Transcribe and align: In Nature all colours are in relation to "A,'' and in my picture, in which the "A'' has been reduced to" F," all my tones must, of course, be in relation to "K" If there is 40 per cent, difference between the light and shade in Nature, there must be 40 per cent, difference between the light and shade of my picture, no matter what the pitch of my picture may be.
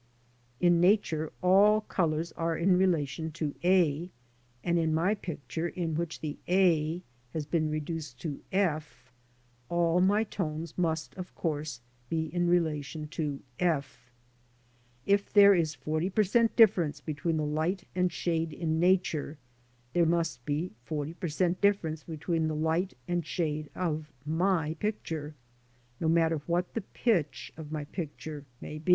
In 0.59 0.81
Nature 0.81 1.31
all 1.43 1.81
colours 1.81 2.31
are 2.31 2.57
in 2.57 2.75
relation 2.75 3.31
to 3.33 3.53
"A,'' 3.63 4.09
and 4.63 4.79
in 4.79 4.95
my 4.95 5.13
picture, 5.13 5.67
in 5.69 5.93
which 5.93 6.21
the 6.21 6.39
"A'' 6.49 7.03
has 7.33 7.45
been 7.45 7.69
reduced 7.69 8.19
to" 8.21 8.41
F," 8.75 9.13
all 9.69 10.01
my 10.01 10.23
tones 10.23 10.75
must, 10.75 11.13
of 11.17 11.35
course, 11.35 11.81
be 12.09 12.33
in 12.33 12.47
relation 12.47 13.07
to 13.09 13.41
"K" 13.59 13.79
If 15.05 15.31
there 15.31 15.53
is 15.53 15.75
40 15.75 16.09
per 16.09 16.23
cent, 16.23 16.55
difference 16.55 16.99
between 16.99 17.37
the 17.37 17.45
light 17.45 17.83
and 17.93 18.11
shade 18.11 18.51
in 18.53 18.79
Nature, 18.79 19.37
there 19.93 20.07
must 20.07 20.43
be 20.45 20.71
40 20.83 21.13
per 21.13 21.27
cent, 21.27 21.61
difference 21.61 22.03
between 22.05 22.47
the 22.47 22.55
light 22.55 22.95
and 23.07 23.23
shade 23.23 23.69
of 23.75 24.11
my 24.25 24.73
picture, 24.79 25.35
no 25.99 26.09
matter 26.09 26.37
what 26.47 26.73
the 26.73 26.81
pitch 26.81 27.53
of 27.55 27.71
my 27.71 27.83
picture 27.85 28.45
may 28.59 28.79
be. 28.79 28.89